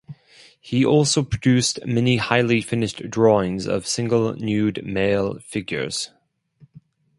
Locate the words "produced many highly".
1.21-2.59